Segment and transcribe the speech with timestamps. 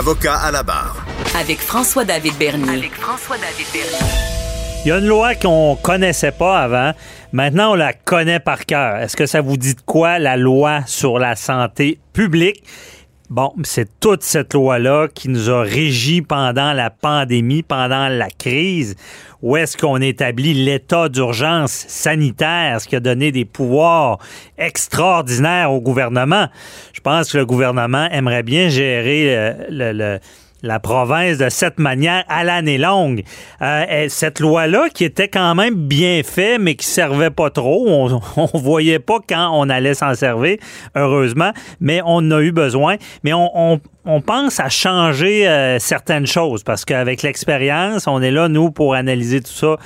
[0.00, 0.96] Avocat à la barre.
[1.38, 2.70] Avec François-David Bernier.
[2.70, 3.98] Avec François-David Bernier.
[4.82, 6.92] Il y a une loi qu'on connaissait pas avant.
[7.34, 8.96] Maintenant, on la connaît par cœur.
[8.96, 12.64] Est-ce que ça vous dit de quoi, la loi sur la santé publique?
[13.30, 18.96] Bon, c'est toute cette loi-là qui nous a régis pendant la pandémie, pendant la crise,
[19.40, 24.18] où est-ce qu'on établit l'état d'urgence sanitaire, ce qui a donné des pouvoirs
[24.58, 26.48] extraordinaires au gouvernement.
[26.92, 30.18] Je pense que le gouvernement aimerait bien gérer euh, le, le
[30.62, 33.22] la province de cette manière à l'année longue.
[33.62, 38.20] Euh, cette loi-là, qui était quand même bien faite, mais qui servait pas trop, on,
[38.36, 40.56] on voyait pas quand on allait s'en servir,
[40.94, 42.96] heureusement, mais on a eu besoin.
[43.24, 43.80] Mais on,
[44.26, 49.40] pense à changer euh, certaines choses parce qu'avec l'expérience, on est là, nous, pour analyser
[49.40, 49.76] tout ça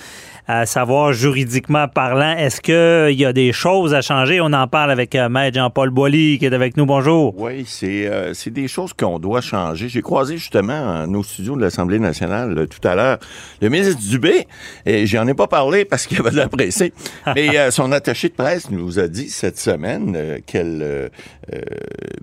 [0.46, 4.42] à savoir juridiquement parlant, est-ce qu'il y a des choses à changer?
[4.42, 6.84] On en parle avec euh, Maître Jean-Paul Boilly qui est avec nous.
[6.84, 7.34] Bonjour.
[7.38, 9.88] Oui, c'est euh, des choses qu'on doit changer.
[9.88, 13.18] J'ai croisé justement nos studios de l'Assemblée nationale euh, tout à l'heure
[13.62, 14.46] le ministre Dubé,
[14.84, 16.92] et j'en ai pas parlé parce qu'il avait de la pressée,
[17.34, 21.10] mais son attaché de presse nous a dit cette semaine qu'elle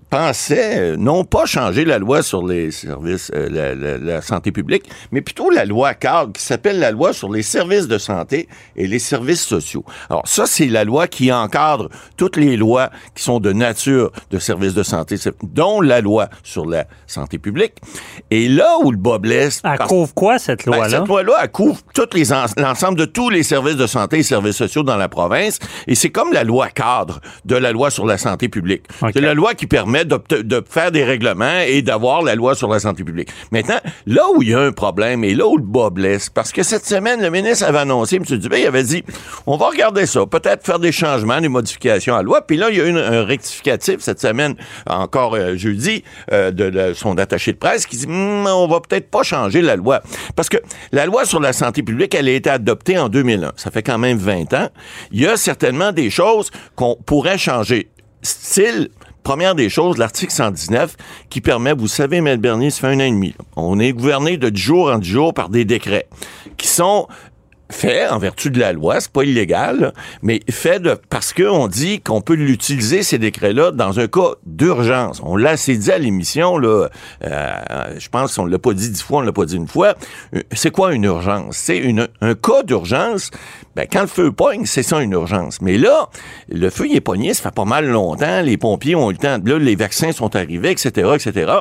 [0.09, 5.21] pensait non pas changer la loi sur les services, la, la, la santé publique, mais
[5.21, 8.87] plutôt la loi cadre qui s'appelle la loi sur les services de santé santé et
[8.87, 9.83] les services sociaux.
[10.09, 14.39] Alors ça, c'est la loi qui encadre toutes les lois qui sont de nature de
[14.39, 17.75] services de santé, dont la loi sur la santé publique.
[18.29, 19.61] Et là où le bas blesse...
[19.63, 20.83] Elle couvre quoi, cette loi-là?
[20.83, 21.79] Ben, cette loi-là, elle couvre
[22.57, 25.59] l'ensemble de tous les services de santé et services sociaux dans la province.
[25.87, 28.83] Et c'est comme la loi cadre de la loi sur la santé publique.
[29.01, 29.13] Okay.
[29.13, 32.69] C'est la loi qui permet de, de faire des règlements et d'avoir la loi sur
[32.69, 33.29] la santé publique.
[33.51, 36.51] Maintenant, là où il y a un problème et là où le bas blesse, parce
[36.51, 38.23] que cette semaine, le ministre avait annoncé M.
[38.23, 39.03] Dubé, il avait dit,
[39.45, 42.41] on va regarder ça, peut-être faire des changements, des modifications à la loi.
[42.41, 44.55] Puis là, il y a eu un rectificatif cette semaine,
[44.87, 49.09] encore euh, jeudi, euh, de, son attaché de presse qui dit, hm, on va peut-être
[49.09, 50.01] pas changer la loi.
[50.35, 50.57] Parce que
[50.91, 53.53] la loi sur la santé publique, elle a été adoptée en 2001.
[53.55, 54.69] Ça fait quand même 20 ans.
[55.11, 57.89] Il y a certainement des choses qu'on pourrait changer.
[58.21, 58.89] Style,
[59.23, 60.95] Première des choses, l'article 119
[61.29, 62.37] qui permet, vous savez, M.
[62.37, 63.35] Bernier, ça fait un an et demi.
[63.55, 66.07] On est gouverné de jour en jour par des décrets
[66.57, 67.07] qui sont
[67.71, 72.01] fait en vertu de la loi, c'est pas illégal, mais fait de, parce qu'on dit
[72.01, 75.21] qu'on peut l'utiliser, ces décrets-là, dans un cas d'urgence.
[75.23, 76.89] On l'a assez dit à l'émission, là,
[77.23, 77.51] euh,
[77.97, 79.95] je pense qu'on l'a pas dit dix fois, on l'a pas dit une fois.
[80.53, 81.57] C'est quoi une urgence?
[81.57, 83.31] C'est une, un cas d'urgence,
[83.75, 85.61] ben, quand le feu pogne, c'est ça une urgence.
[85.61, 86.09] Mais là,
[86.49, 89.17] le feu, il est pogné, ça fait pas mal longtemps, les pompiers ont eu le
[89.17, 91.51] temps, là, les vaccins sont arrivés, etc., etc.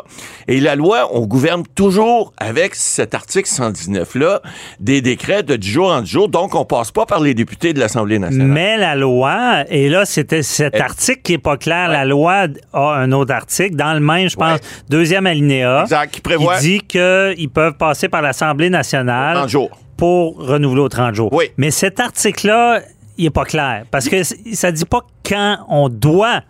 [0.48, 4.42] Et la loi, on gouverne toujours avec cet article 119-là,
[4.81, 7.72] des décrets de 10 jours en 10 jours, donc on passe pas par les députés
[7.72, 8.49] de l'Assemblée nationale.
[8.49, 11.94] Mais la loi, et là, c'était cet et, article qui est pas clair, ouais.
[11.94, 14.60] la loi a un autre article, dans le même, je pense, ouais.
[14.89, 16.59] deuxième alinéa, exact, qui, prévoit...
[16.59, 19.37] qui dit qu'ils peuvent passer par l'Assemblée nationale.
[19.37, 21.31] 30 jours pour renouveler aux 30 jours.
[21.31, 21.50] Oui.
[21.59, 22.81] Mais cet article-là,
[23.19, 23.84] il n'est pas clair.
[23.91, 26.41] Parce que ça ne dit pas quand on doit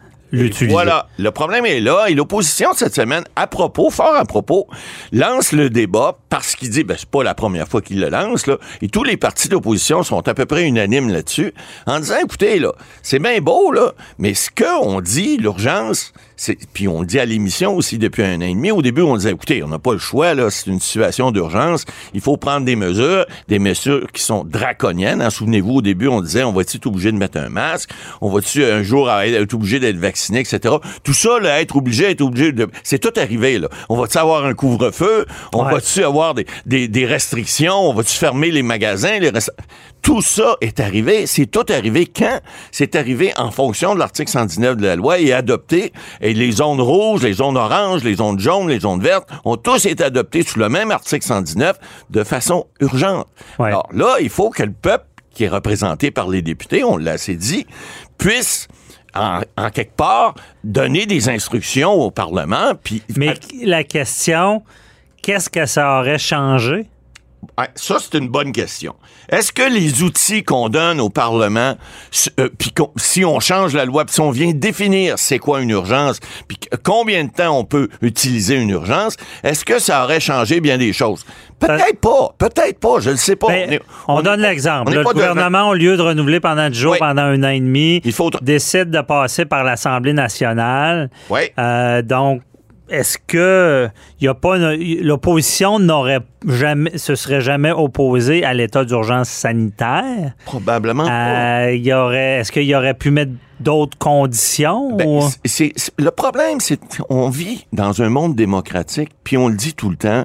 [0.68, 1.08] Voilà.
[1.18, 2.06] Le problème est là.
[2.08, 4.66] Et l'opposition, cette semaine, à propos, fort à propos,
[5.12, 8.46] lance le débat parce qu'il dit, ben, c'est pas la première fois qu'il le lance,
[8.46, 8.56] là.
[8.82, 11.52] Et tous les partis d'opposition sont à peu près unanimes là-dessus,
[11.86, 16.12] en disant, écoutez, là, c'est bien beau, là, mais ce qu'on dit, l'urgence,
[16.72, 18.70] puis on le dit à l'émission aussi depuis un an et demi.
[18.70, 21.84] Au début, on disait, écoutez, on n'a pas le choix, là, c'est une situation d'urgence.
[22.14, 25.20] Il faut prendre des mesures, des mesures qui sont draconiennes.
[25.20, 25.30] Hein.
[25.30, 27.90] Souvenez-vous, au début, on disait, on va-tu être obligé de mettre un masque?
[28.20, 30.74] On va-tu un jour être obligé d'être vacciné, etc.
[31.04, 32.68] Tout ça, là, être obligé, être obligé de...
[32.82, 33.68] C'est tout arrivé, là.
[33.88, 35.26] On va-tu avoir un couvre-feu?
[35.52, 35.72] On ouais.
[35.72, 37.74] va-tu avoir des, des, des, restrictions?
[37.74, 39.18] On va-tu fermer les magasins?
[39.18, 39.30] Les.
[40.02, 41.26] Tout ça est arrivé.
[41.26, 42.40] C'est tout arrivé quand?
[42.72, 45.92] C'est arrivé en fonction de l'article 119 de la loi et adopté.
[46.20, 49.86] Et les zones rouges, les zones oranges, les zones jaunes, les zones vertes ont tous
[49.86, 51.78] été adoptés sous le même article 119
[52.10, 53.26] de façon urgente.
[53.58, 53.68] Ouais.
[53.68, 57.12] Alors là, il faut que le peuple, qui est représenté par les députés, on l'a
[57.12, 57.66] assez dit,
[58.18, 58.68] puisse
[59.14, 62.72] en, en, quelque part donner des instructions au Parlement.
[62.82, 64.62] Puis Mais la question,
[65.22, 66.86] qu'est-ce que ça aurait changé?
[67.58, 68.94] Ouais, ça, c'est une bonne question.
[69.30, 71.74] Est-ce que les outils qu'on donne au Parlement,
[72.38, 75.70] euh, puis si on change la loi, puis si on vient définir c'est quoi une
[75.70, 80.60] urgence, puis combien de temps on peut utiliser une urgence, est-ce que ça aurait changé
[80.60, 81.24] bien des choses?
[81.58, 83.48] Peut-être pas, peut-être pas, je le sais pas.
[83.48, 84.92] Ben, est- on, donne l'exemple.
[84.92, 86.98] Le gouvernement, au lieu de renouveler pendant 10 jours, Oui.
[86.98, 91.10] pendant un an et demi, Il faut- décide de passer par l'Assemblée nationale.
[91.28, 91.40] Oui.
[91.58, 92.42] Euh, donc,
[92.90, 93.88] est-ce que
[94.20, 100.32] y a pas l'opposition n'aurait jamais se serait jamais opposée à l'état d'urgence sanitaire?
[100.44, 101.06] Probablement.
[101.08, 104.96] Euh, y aurait est-ce qu'il y aurait pu mettre d'autres conditions?
[104.96, 109.54] Ben, ou- c'est- le problème, c'est qu'on vit dans un monde démocratique, puis on le
[109.56, 110.24] dit tout le temps,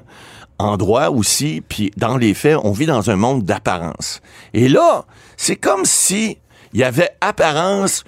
[0.58, 4.22] en droit aussi, puis dans les faits, on vit dans un monde d'apparence.
[4.54, 5.04] Et là,
[5.36, 6.38] c'est comme si
[6.72, 8.04] il y avait apparence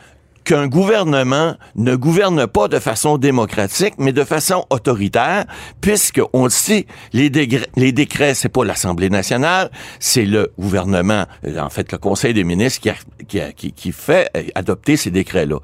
[0.48, 5.44] qu'un gouvernement ne gouverne pas de façon démocratique, mais de façon autoritaire,
[5.82, 11.26] puisque on le sait, les, décrets, les décrets, c'est pas l'Assemblée nationale, c'est le gouvernement,
[11.46, 12.94] euh, en fait le Conseil des ministres qui, a-
[13.28, 15.58] qui, a- qui, qui fait euh, adopter ces décrets-là.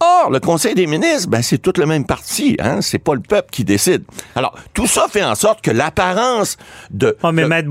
[0.00, 3.20] Or, le Conseil des ministres, ben, c'est tout le même parti, hein, c'est pas le
[3.20, 4.02] peuple qui décide.
[4.34, 6.56] Alors, tout ça fait en sorte que l'apparence
[6.90, 7.68] de, Ah, mais de- de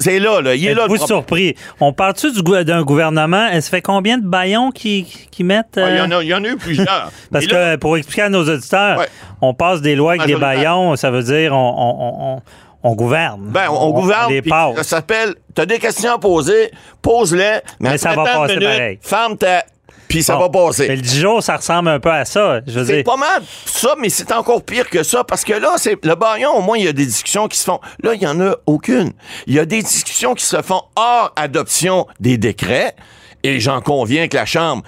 [0.00, 0.86] c'est là, là, il est là.
[0.86, 1.06] problème.
[1.06, 1.54] surpris?
[1.80, 2.32] On parle-tu
[2.64, 3.46] d'un gouvernement?
[3.52, 5.76] Elle se fait combien de baillons qui, qui mettent?
[5.76, 7.10] Ah, Il y, euh, en a- il y en a eu plusieurs.
[7.32, 9.08] Parce là- que pour expliquer à nos auditeurs, Ouais.
[9.40, 12.42] on passe des lois avec des baillons, ça veut dire on, on- on-
[12.90, 13.40] on gouverne.
[13.50, 16.70] Ben, on, on gouverne, les ça s'appelle, t'as des questions à poser,
[17.02, 18.98] pose-les, mais, Mais ça va passer minutes, pareil.
[19.02, 19.64] Ferme ta...
[20.06, 20.42] Puis ça Bon.
[20.42, 20.88] va passer.
[20.88, 22.60] Mais le 10 jours, ça ressemble un peu à ça.
[22.66, 26.02] Je C'est pas mal ça, mais c'est encore pire que ça, parce que là, c'est
[26.02, 27.78] le baillon, au moins, il y a des discussions qui se font.
[28.02, 29.12] Là, il y en a aucune.
[29.46, 32.94] Il y a des discussions qui se font hors adoption des décrets,
[33.42, 34.82] et j'en conviens que la Chambre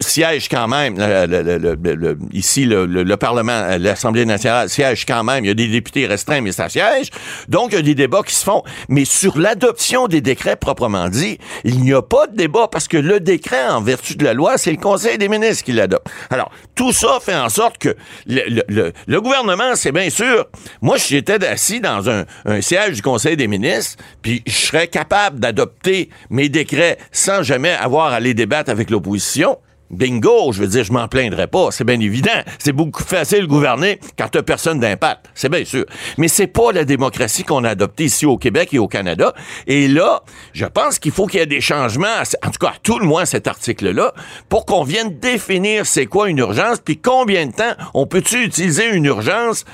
[0.00, 0.96] siège quand même,
[2.32, 5.44] ici, le, le- le Parlement, euh, l'Assemblée nationale siège quand même.
[5.44, 7.10] Il y a des députés restreints, mais ça siège.
[7.48, 8.62] Donc, il y a des débats qui se font.
[8.88, 12.96] Mais sur l'adoption des décrets proprement dit, il n'y a pas de débat parce que
[12.96, 16.06] le décret, en vertu de la loi, c'est le Conseil des ministres qui l'adopte.
[16.30, 17.96] Alors, tout ça fait en sorte que
[18.26, 20.46] le, gouvernement, c'est bien sûr,
[20.80, 25.40] moi, j'étais assis dans un, un siège du Conseil des ministres, puis je serais capable
[25.40, 29.58] d'adopter mes décrets sans jamais avoir à les débattre avec l'opposition.
[29.90, 32.42] Bingo, je veux dire, je m'en plaindrais pas, c'est bien évident.
[32.58, 35.84] C'est beaucoup facile de gouverner quand t'as personne d'impact, c'est bien sûr.
[36.18, 39.32] Mais c'est pas la démocratie qu'on a adoptée ici au Québec et au Canada.
[39.66, 42.06] Et là, je pense qu'il faut qu'il y ait des changements,
[42.44, 44.12] en tout cas à tout le moins cet article-là,
[44.48, 48.90] pour qu'on vienne définir c'est quoi une urgence, puis combien de temps on peut-tu utiliser
[48.90, 49.64] une urgence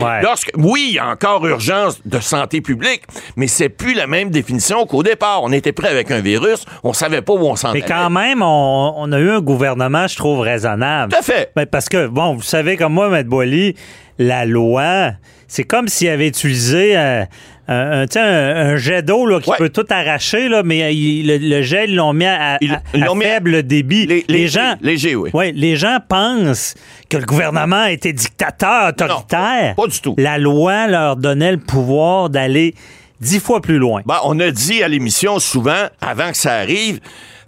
[0.00, 0.22] Ouais.
[0.22, 3.02] lorsque, oui, il y a encore urgence de santé publique,
[3.36, 5.42] mais c'est plus la même définition qu'au départ.
[5.42, 7.88] On était prêt avec un virus, on savait pas où on s'en mais allait.
[7.92, 11.12] quand même, on, on a eu un gouvernement, je trouve, raisonnable.
[11.12, 11.52] Tout à fait.
[11.54, 13.26] Ben, parce que, bon, vous savez, comme moi, M.
[13.26, 13.74] Boily,
[14.18, 15.12] la loi,
[15.48, 17.24] c'est comme s'il avait utilisé euh,
[17.68, 19.56] un, jet d'eau qui Ouais.
[19.58, 22.58] peut tout arracher, là, mais euh, il- le, le jet, ils l'ont mis à, à-
[22.60, 24.24] Ils- à ils l'ont mis à- faible débit.
[24.28, 25.30] Les- gens, léger, oui.
[25.32, 26.74] Ouais, les gens pensent
[27.08, 29.74] que le gouvernement était dictateur, autoritaire.
[29.76, 30.14] pas du tout.
[30.18, 32.74] La loi leur donnait le pouvoir d'aller
[33.20, 34.02] dix fois plus loin.
[34.04, 37.00] Ben, on a dit à l'émission souvent, avant que ça arrive,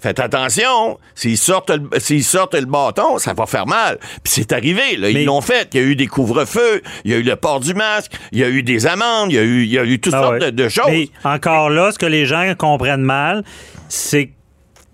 [0.06, 3.98] faites attention, s'ils sortent le, s'ils sortent le bâton, ça va faire mal.
[4.22, 5.68] Puis c'est arrivé, là, Mais- ils l'ont fait.
[5.74, 8.38] Il y a eu des couvre-feux, il y a eu le port du masque, il
[8.38, 10.22] y a eu des amendes, il y a eu, il y a eu toutes Ah
[10.22, 10.52] sortes ouais.
[10.52, 10.86] de, de choses.
[10.88, 13.42] Mais encore là, ce que les gens comprennent mal,
[13.88, 14.32] c'est que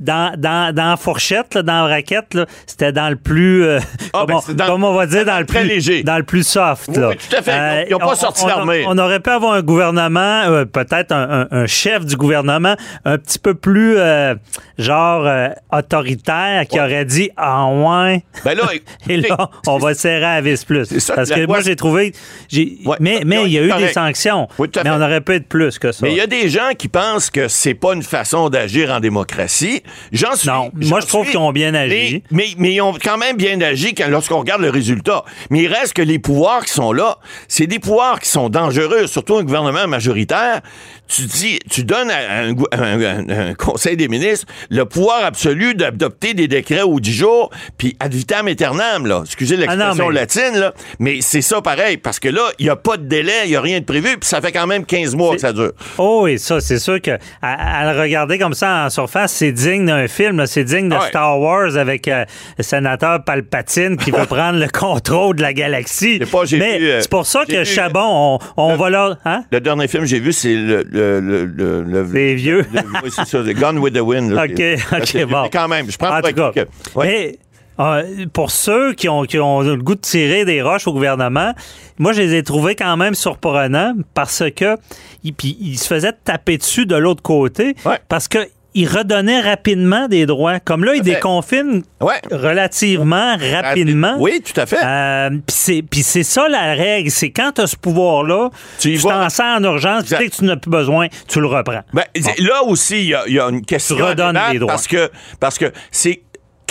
[0.03, 3.65] dans, dans, dans la fourchette, là, dans la raquette, c'était dans le plus.
[3.65, 3.81] euh,
[4.13, 5.65] Ah, ben, c'est dans- on va dire, dans le plus.
[5.65, 6.03] léger.
[6.03, 6.89] Dans le plus soft.
[6.89, 7.03] Oui, là.
[7.07, 7.87] Euh, oui, tout à fait.
[7.89, 8.85] Ils ont- ils ont pas sorti on- l'armée.
[8.89, 12.75] On, aurait pu avoir un gouvernement, euh, peut-être un, un- un chef du gouvernement,
[13.05, 14.35] un petit peu plus, euh,
[14.79, 16.85] genre, euh, autoritaire, qui Ouais.
[16.85, 18.25] aurait dit Ah, ouais.
[18.45, 18.65] Ben là,
[19.09, 20.87] Et là, on va serrer à vis plus.
[20.99, 22.13] Ça, Parce la que moi, j'ai trouvé.
[22.53, 22.97] Ouais.
[23.01, 23.87] mais mais il y a eu correct.
[23.87, 24.49] des sanctions.
[24.59, 26.01] Oui, mais on aurait pu être plus que ça.
[26.03, 29.01] Mais il y a des gens qui pensent que c'est pas une façon d'agir en
[29.01, 29.83] démocratie.
[30.13, 30.49] J'en suis.
[30.49, 32.23] Non, moi, je trouve qu'ils ont bien agi.
[32.31, 35.25] Mais, mais, mais ils ont quand même bien agi lorsqu'on regarde le résultat.
[35.51, 37.19] Mais il reste que les pouvoirs qui sont là,
[37.49, 40.61] c'est des pouvoirs qui sont dangereux, surtout un gouvernement majoritaire.
[41.09, 46.83] Tu dis, tu donnes à un, conseil des ministres le pouvoir absolu d'adopter des décrets
[46.83, 49.23] au 10 jours, puis ad vitam aeternam, là.
[49.25, 50.73] Excusez l'expression Ah non, mais- latine, là.
[50.99, 53.57] Mais c'est ça pareil, parce que là, il n'y a pas de délai, il n'y
[53.57, 55.73] a rien de prévu, puis ça fait quand même 15 mois que ça dure.
[55.99, 59.53] Oh oui, ça, c'est sûr que à, à le regarder comme ça en surface, c'est
[59.53, 60.47] digne d'un film, là.
[60.47, 61.09] c'est digne de ouais.
[61.09, 62.25] Star Wars avec euh,
[62.59, 66.19] le sénateur Palpatine qui veut prendre le contrôle de la galaxie.
[66.21, 69.45] Pas- Mais vu, euh, c'est pour ça que vu- Chabon, on, on va là, hein?
[69.53, 72.65] Le dernier film que j'ai vu, c'est le, le, le, le, le- Les vieux.
[73.03, 74.33] oui, c'est ça, The with the Wind.
[74.33, 74.45] là.
[74.47, 74.63] OK,
[74.93, 75.43] OK, bon.
[75.43, 77.07] mais Quand même, je prends En tout cas, acquis que- ouais.
[77.07, 77.39] mais
[77.79, 78.03] Ah,
[78.35, 81.53] pour ceux qui ont, qui ont le goût de tirer des roches au gouvernement,
[81.99, 84.77] moi, je les ai trouvés quand même surprenants parce que
[85.25, 87.99] ils, puis ils se faisaient taper dessus de l'autre côté Ouais.
[88.09, 88.39] parce que
[88.75, 90.61] ils redonnaient rapidement des droits.
[90.61, 92.21] Comme là, déconfinent Ouais.
[92.31, 94.17] relativement rapidement.
[94.19, 94.79] Oui, tout à fait.
[94.85, 99.03] Euh, Puis c'est- c'est ça la règle, c'est quand tu as ce pouvoir-là, Tu tu
[99.03, 100.19] t'en sers en urgence, Exact.
[100.19, 101.83] dès que tu n'as plus besoin, tu le reprends.
[101.93, 102.05] Ben,
[102.39, 103.97] Là aussi, il y, a- il y a une question.
[103.97, 104.73] Tu redonnes les droits.
[104.73, 105.11] Parce que
[105.41, 106.23] parce que c'est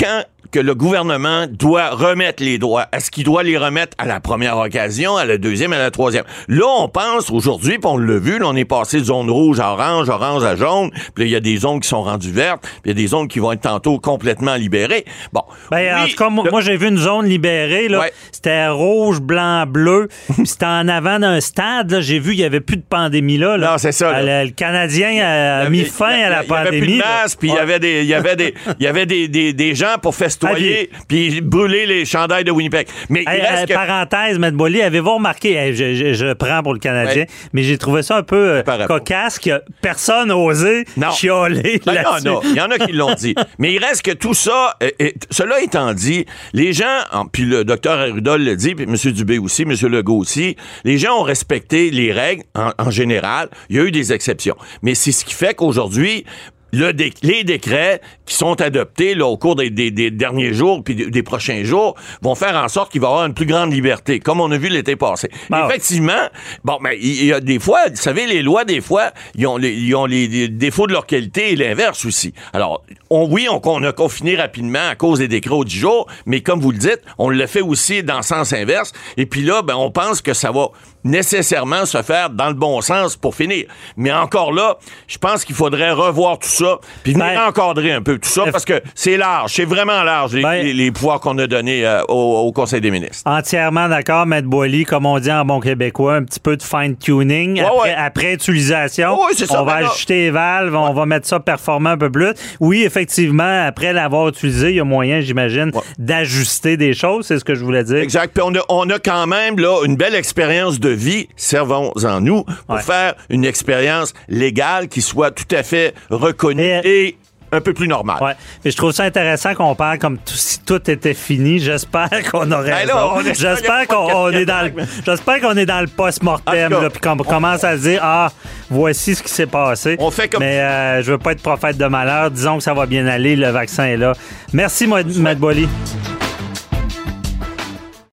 [0.01, 2.87] quand que le gouvernement doit remettre les droits?
[2.91, 6.25] Est-ce qu'il doit les remettre à la première occasion, à la deuxième, à la troisième?
[6.49, 9.61] Là, on pense aujourd'hui, puis on l'a vu, là, on est passé de zone rouge
[9.61, 12.31] à orange, orange à jaune, puis là, il y a des zones qui sont rendues
[12.33, 15.05] vertes, puis il y a des zones qui vont être tantôt complètement libérées.
[15.31, 15.43] Bon.
[15.69, 17.87] Ben, en tout cas, moi, le- moi, j'ai vu une zone libérée.
[17.87, 17.99] là.
[18.01, 18.13] Ouais.
[18.33, 20.09] C'était rouge, blanc, bleu.
[20.43, 21.91] C'était en avant d'un stade.
[21.91, 22.01] là.
[22.01, 23.55] J'ai vu qu'il n'y avait plus de pandémie là.
[23.55, 23.71] là.
[23.71, 24.17] Non, c'est ça, là.
[24.17, 25.23] Euh, Le, le Canadien
[25.63, 26.93] a mis fin à la Il y avait plus pandémie.
[26.97, 29.29] de masques, puis il y avait des, il y avait des, il y avait des,
[29.29, 32.87] des, des gens pour festoyer, puis brûler les chandails de Winnipeg.
[33.09, 33.73] Mais il reste euh, que...
[33.73, 37.27] Parenthèse, Matt Bolly, avez-vous remarqué, hey, je, je- je prends pour le Canadien, Ouais.
[37.53, 41.11] mais j'ai trouvé ça un peu euh, cocasse que personne n'a osé Non.
[41.11, 42.27] chialer Ben, là-dessus.
[42.27, 43.35] Il y en a, il y en a qui l'ont dit.
[43.59, 44.89] Mais il reste que tout ça, euh,
[45.29, 48.95] cela étant dit, les gens, en- puis le docteur Arudol le dit, puis M.
[49.11, 49.73] Dubé aussi, M.
[49.89, 53.49] Legault aussi, les gens ont respecté les règles en, en général.
[53.69, 54.55] Il y a eu des exceptions.
[54.81, 56.25] Mais c'est ce qui fait qu'aujourd'hui,
[56.73, 57.99] le dé- les décrets
[58.31, 61.63] qui sont adoptés là, au cours des, des- des derniers jours puis des, des prochains
[61.65, 64.49] jours vont faire en sorte qu'il va y avoir une plus grande liberté, comme on
[64.51, 65.29] a vu l'été passé.
[65.67, 66.29] Effectivement,
[66.63, 69.57] bon, mais il y a des fois, vous savez, les lois, des fois, ils ont
[69.57, 72.33] les, ils ont les, les défauts de leur qualité et l'inverse aussi.
[72.53, 76.07] Alors, on, oui, on, on a confiné rapidement à cause des décrets au 10 jours,
[76.25, 78.93] mais comme vous le dites, on le fait aussi dans le sens inverse.
[79.17, 80.67] Et puis là, ben, on pense que ça va
[81.03, 83.65] nécessairement se faire dans le bon sens pour finir.
[83.97, 88.01] Mais encore là, je pense qu'il faudrait revoir tout ça, puis venir Ben, encadrer un
[88.01, 91.19] peu tout ça, parce que c'est large, c'est vraiment large, les, Ben, les- les pouvoirs
[91.19, 93.23] qu'on a donnés euh, au, au Conseil des ministres.
[93.25, 97.59] Entièrement d'accord, Maître Boily, comme on dit en bon québécois, un petit peu de fine-tuning
[97.59, 97.95] Ouais, après, ouais.
[97.97, 99.19] après utilisation.
[99.21, 102.33] Ouais, ça, on va ajuster les valves, on va mettre ça performant un peu plus.
[102.59, 107.43] Oui, effectivement, après l'avoir utilisé, il y a moyen, j'imagine, d'ajuster des choses, c'est ce
[107.45, 107.97] que je voulais dire.
[107.97, 108.31] Exact.
[108.33, 111.27] Puis on a, on a quand même là une belle expérience de vie.
[111.35, 117.17] Servons-en nous pour faire une expérience légale qui soit tout à fait reconnue Et- et,
[117.51, 118.21] un peu plus normale.
[118.21, 118.33] Ouais.
[118.63, 121.59] Mais je trouve ça intéressant qu'on parle comme tout- si tout était fini.
[121.59, 124.71] J'espère qu'on aurait Ben J'espère qu'on on est dans le,
[125.05, 128.29] j'espère qu'on est dans le post-mortem, là, puis qu'on commence à se dire, ah,
[128.69, 129.95] voici ce qui s'est passé.
[129.99, 132.31] On fait comme- Mais euh, je veux pas être prophète de malheur.
[132.31, 133.35] Disons que ça va bien aller.
[133.35, 134.13] Le vaccin est là.
[134.53, 135.67] Merci, Matt Bolly.